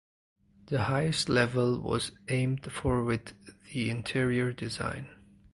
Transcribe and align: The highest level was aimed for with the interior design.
The 0.65 0.85
highest 0.85 1.29
level 1.29 1.79
was 1.79 2.11
aimed 2.27 2.71
for 2.71 3.03
with 3.03 3.33
the 3.71 3.91
interior 3.91 4.51
design. 4.51 5.09